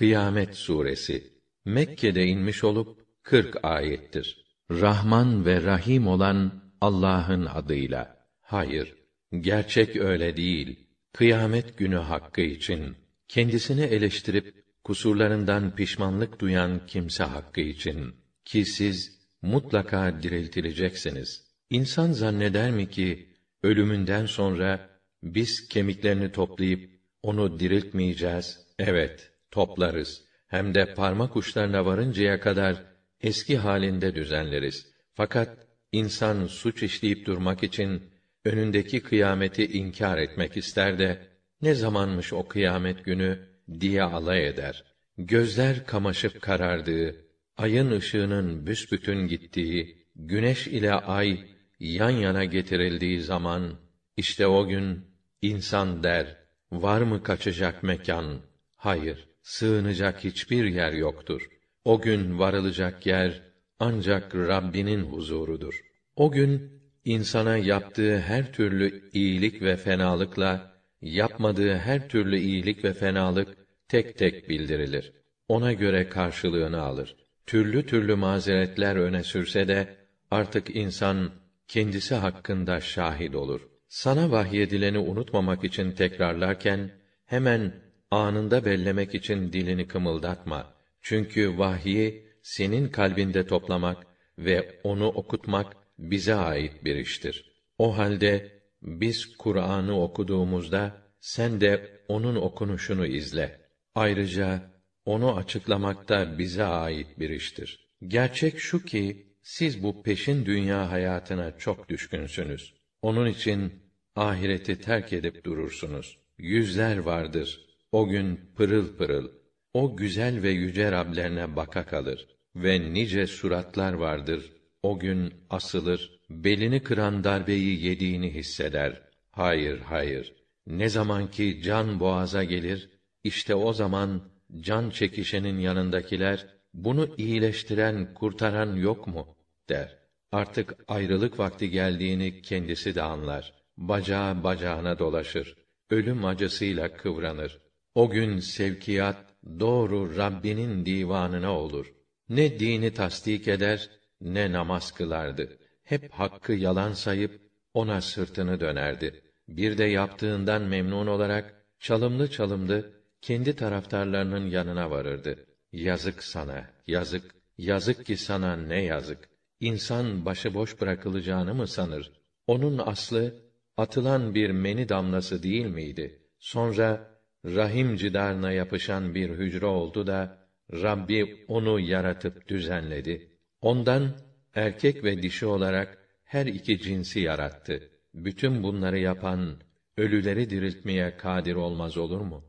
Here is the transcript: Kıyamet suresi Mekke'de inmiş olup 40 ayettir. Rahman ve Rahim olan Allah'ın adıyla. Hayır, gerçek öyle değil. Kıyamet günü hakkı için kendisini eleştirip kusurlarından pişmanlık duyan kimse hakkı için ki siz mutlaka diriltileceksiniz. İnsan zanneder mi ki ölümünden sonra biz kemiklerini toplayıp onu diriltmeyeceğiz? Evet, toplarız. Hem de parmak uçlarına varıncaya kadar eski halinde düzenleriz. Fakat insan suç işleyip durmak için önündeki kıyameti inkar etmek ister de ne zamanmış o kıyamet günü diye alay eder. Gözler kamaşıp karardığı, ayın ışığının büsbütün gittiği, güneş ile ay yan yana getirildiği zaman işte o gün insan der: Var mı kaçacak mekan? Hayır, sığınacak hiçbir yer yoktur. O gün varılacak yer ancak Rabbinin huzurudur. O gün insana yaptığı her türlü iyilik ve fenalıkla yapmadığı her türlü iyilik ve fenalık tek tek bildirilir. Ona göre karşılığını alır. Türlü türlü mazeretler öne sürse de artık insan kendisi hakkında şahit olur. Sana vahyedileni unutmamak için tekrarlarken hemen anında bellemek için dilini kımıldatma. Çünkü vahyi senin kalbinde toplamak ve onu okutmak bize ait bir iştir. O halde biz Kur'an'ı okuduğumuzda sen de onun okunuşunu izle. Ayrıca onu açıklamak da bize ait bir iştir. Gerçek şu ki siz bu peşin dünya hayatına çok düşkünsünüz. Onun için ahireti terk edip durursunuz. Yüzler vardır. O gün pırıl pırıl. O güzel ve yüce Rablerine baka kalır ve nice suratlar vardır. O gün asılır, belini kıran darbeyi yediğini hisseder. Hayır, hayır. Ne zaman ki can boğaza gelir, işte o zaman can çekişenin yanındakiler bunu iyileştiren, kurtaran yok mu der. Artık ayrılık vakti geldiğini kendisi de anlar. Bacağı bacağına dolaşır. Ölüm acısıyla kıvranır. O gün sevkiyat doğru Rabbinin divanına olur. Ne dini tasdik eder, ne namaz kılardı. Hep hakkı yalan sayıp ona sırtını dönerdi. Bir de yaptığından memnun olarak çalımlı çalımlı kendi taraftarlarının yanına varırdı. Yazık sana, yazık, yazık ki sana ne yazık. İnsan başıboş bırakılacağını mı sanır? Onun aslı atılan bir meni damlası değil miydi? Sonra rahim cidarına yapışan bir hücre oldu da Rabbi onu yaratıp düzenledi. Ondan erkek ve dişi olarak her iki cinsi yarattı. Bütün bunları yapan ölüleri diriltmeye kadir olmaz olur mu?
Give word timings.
Kıyamet 0.00 0.56
suresi 0.56 1.32
Mekke'de 1.64 2.26
inmiş 2.26 2.64
olup 2.64 3.06
40 3.22 3.64
ayettir. 3.64 4.44
Rahman 4.70 5.46
ve 5.46 5.62
Rahim 5.62 6.06
olan 6.06 6.64
Allah'ın 6.80 7.46
adıyla. 7.46 8.26
Hayır, 8.40 8.94
gerçek 9.40 9.96
öyle 9.96 10.36
değil. 10.36 10.88
Kıyamet 11.12 11.78
günü 11.78 11.96
hakkı 11.96 12.40
için 12.40 12.96
kendisini 13.28 13.82
eleştirip 13.82 14.64
kusurlarından 14.84 15.74
pişmanlık 15.74 16.40
duyan 16.40 16.86
kimse 16.86 17.24
hakkı 17.24 17.60
için 17.60 18.14
ki 18.44 18.64
siz 18.64 19.18
mutlaka 19.42 20.22
diriltileceksiniz. 20.22 21.44
İnsan 21.70 22.12
zanneder 22.12 22.70
mi 22.70 22.90
ki 22.90 23.28
ölümünden 23.62 24.26
sonra 24.26 24.90
biz 25.22 25.68
kemiklerini 25.68 26.32
toplayıp 26.32 26.90
onu 27.22 27.60
diriltmeyeceğiz? 27.60 28.66
Evet, 28.78 29.30
toplarız. 29.50 30.24
Hem 30.46 30.74
de 30.74 30.94
parmak 30.94 31.36
uçlarına 31.36 31.84
varıncaya 31.84 32.40
kadar 32.40 32.82
eski 33.20 33.56
halinde 33.56 34.14
düzenleriz. 34.14 34.86
Fakat 35.14 35.50
insan 35.92 36.46
suç 36.46 36.82
işleyip 36.82 37.26
durmak 37.26 37.62
için 37.62 38.02
önündeki 38.44 39.00
kıyameti 39.00 39.66
inkar 39.66 40.18
etmek 40.18 40.56
ister 40.56 40.98
de 40.98 41.18
ne 41.62 41.74
zamanmış 41.74 42.32
o 42.32 42.48
kıyamet 42.48 43.04
günü 43.04 43.38
diye 43.80 44.02
alay 44.02 44.48
eder. 44.48 44.84
Gözler 45.18 45.86
kamaşıp 45.86 46.42
karardığı, 46.42 47.16
ayın 47.56 47.90
ışığının 47.90 48.66
büsbütün 48.66 49.26
gittiği, 49.28 50.06
güneş 50.16 50.66
ile 50.66 50.92
ay 50.92 51.40
yan 51.80 52.10
yana 52.10 52.44
getirildiği 52.44 53.20
zaman 53.20 53.78
işte 54.16 54.46
o 54.46 54.68
gün 54.68 55.06
insan 55.42 56.02
der: 56.02 56.36
Var 56.72 57.00
mı 57.00 57.22
kaçacak 57.22 57.82
mekan? 57.82 58.40
Hayır, 58.76 59.28
sığınacak 59.42 60.24
hiçbir 60.24 60.64
yer 60.64 60.92
yoktur. 60.92 61.48
O 61.84 62.00
gün 62.00 62.38
varılacak 62.38 63.06
yer 63.06 63.42
ancak 63.78 64.34
Rabbinin 64.34 65.02
huzurudur. 65.02 65.80
O 66.16 66.30
gün 66.30 66.82
insana 67.04 67.56
yaptığı 67.56 68.18
her 68.18 68.52
türlü 68.52 69.10
iyilik 69.12 69.62
ve 69.62 69.76
fenalıkla 69.76 70.60
yapmadığı 71.00 71.74
her 71.74 72.08
türlü 72.08 72.38
iyilik 72.38 72.84
ve 72.84 72.92
fenalık 72.92 73.48
tek 73.88 74.18
tek 74.18 74.48
bildirilir. 74.48 75.12
Ona 75.48 75.72
göre 75.72 76.08
karşılığını 76.08 76.80
alır. 76.80 77.16
Türlü 77.46 77.86
türlü 77.86 78.14
mazeretler 78.14 78.96
öne 78.96 79.22
sürse 79.22 79.68
de 79.68 79.88
artık 80.30 80.76
insan 80.76 81.32
kendisi 81.68 82.14
hakkında 82.14 82.80
şahit 82.80 83.34
olur. 83.34 83.68
Sana 83.88 84.30
vahyedileni 84.30 84.98
unutmamak 84.98 85.64
için 85.64 85.92
tekrarlarken 85.92 86.90
hemen 87.26 87.89
anında 88.10 88.64
bellemek 88.64 89.14
için 89.14 89.52
dilini 89.52 89.88
kımıldatma. 89.88 90.74
Çünkü 91.00 91.58
vahyi 91.58 92.26
senin 92.42 92.88
kalbinde 92.88 93.46
toplamak 93.46 94.06
ve 94.38 94.80
onu 94.84 95.06
okutmak 95.06 95.76
bize 95.98 96.34
ait 96.34 96.84
bir 96.84 96.96
iştir. 96.96 97.52
O 97.78 97.98
halde 97.98 98.60
biz 98.82 99.36
Kur'an'ı 99.36 100.02
okuduğumuzda 100.02 101.02
sen 101.20 101.60
de 101.60 102.02
onun 102.08 102.36
okunuşunu 102.36 103.06
izle. 103.06 103.60
Ayrıca 103.94 104.70
onu 105.04 105.36
açıklamak 105.36 106.08
da 106.08 106.38
bize 106.38 106.64
ait 106.64 107.18
bir 107.18 107.30
iştir. 107.30 107.90
Gerçek 108.06 108.58
şu 108.58 108.84
ki 108.84 109.26
siz 109.42 109.82
bu 109.82 110.02
peşin 110.02 110.46
dünya 110.46 110.90
hayatına 110.90 111.58
çok 111.58 111.88
düşkünsünüz. 111.88 112.74
Onun 113.02 113.26
için 113.26 113.72
ahireti 114.16 114.80
terk 114.80 115.12
edip 115.12 115.44
durursunuz. 115.44 116.18
Yüzler 116.38 116.98
vardır. 116.98 117.69
O 117.92 118.08
gün 118.08 118.40
pırıl 118.56 118.96
pırıl. 118.96 119.28
O 119.74 119.96
güzel 119.96 120.42
ve 120.42 120.50
yüce 120.50 120.92
Rablerine 120.92 121.56
baka 121.56 121.86
kalır 121.86 122.26
ve 122.56 122.92
nice 122.94 123.26
suratlar 123.26 123.92
vardır. 123.92 124.52
O 124.82 124.98
gün 124.98 125.34
asılır, 125.50 126.20
belini 126.30 126.82
kıran 126.82 127.24
darbeyi 127.24 127.84
yediğini 127.84 128.34
hisseder. 128.34 129.02
Hayır, 129.30 129.80
hayır. 129.80 130.34
Ne 130.66 130.88
zaman 130.88 131.26
ki 131.26 131.60
can 131.62 132.00
boğaza 132.00 132.44
gelir, 132.44 132.90
işte 133.24 133.54
o 133.54 133.72
zaman 133.72 134.22
can 134.60 134.90
çekişenin 134.90 135.58
yanındakiler 135.58 136.46
bunu 136.74 137.08
iyileştiren, 137.16 138.14
kurtaran 138.14 138.76
yok 138.76 139.06
mu 139.06 139.36
der. 139.68 139.96
Artık 140.32 140.74
ayrılık 140.88 141.38
vakti 141.38 141.70
geldiğini 141.70 142.42
kendisi 142.42 142.94
de 142.94 143.02
anlar. 143.02 143.54
Bacağı 143.76 144.44
bacağına 144.44 144.98
dolaşır. 144.98 145.56
Ölüm 145.90 146.24
acısıyla 146.24 146.92
kıvranır. 146.92 147.60
O 148.00 148.10
gün 148.10 148.38
sevkiyat 148.38 149.16
doğru 149.60 150.16
Rabbinin 150.16 150.86
divanına 150.86 151.58
olur. 151.58 151.92
Ne 152.28 152.60
dini 152.60 152.94
tasdik 152.94 153.48
eder, 153.48 153.90
ne 154.20 154.52
namaz 154.52 154.92
kılardı. 154.92 155.58
Hep 155.84 156.10
hakkı 156.12 156.52
yalan 156.52 156.92
sayıp 156.92 157.40
ona 157.74 158.00
sırtını 158.00 158.60
dönerdi. 158.60 159.22
Bir 159.48 159.78
de 159.78 159.84
yaptığından 159.84 160.62
memnun 160.62 161.06
olarak 161.06 161.66
çalımlı 161.78 162.30
çalımlı 162.30 162.92
kendi 163.20 163.56
taraftarlarının 163.56 164.46
yanına 164.46 164.90
varırdı. 164.90 165.46
Yazık 165.72 166.22
sana, 166.22 166.70
yazık, 166.86 167.34
yazık 167.58 168.06
ki 168.06 168.16
sana 168.16 168.56
ne 168.56 168.82
yazık. 168.82 169.28
İnsan 169.60 170.24
başıboş 170.24 170.80
bırakılacağını 170.80 171.54
mı 171.54 171.66
sanır? 171.66 172.12
Onun 172.46 172.78
aslı 172.78 173.34
atılan 173.76 174.34
bir 174.34 174.50
meni 174.50 174.88
damlası 174.88 175.42
değil 175.42 175.66
miydi? 175.66 176.22
Sonra 176.38 177.10
rahim 177.44 177.96
cidarına 177.96 178.52
yapışan 178.52 179.14
bir 179.14 179.30
hücre 179.30 179.66
oldu 179.66 180.06
da 180.06 180.38
Rabbi 180.72 181.44
onu 181.48 181.80
yaratıp 181.80 182.48
düzenledi. 182.48 183.30
Ondan 183.60 184.16
erkek 184.54 185.04
ve 185.04 185.22
dişi 185.22 185.46
olarak 185.46 185.98
her 186.24 186.46
iki 186.46 186.78
cinsi 186.78 187.20
yarattı. 187.20 187.90
Bütün 188.14 188.62
bunları 188.62 188.98
yapan 188.98 189.60
ölüleri 189.96 190.50
diriltmeye 190.50 191.16
kadir 191.16 191.54
olmaz 191.54 191.96
olur 191.96 192.20
mu? 192.20 192.44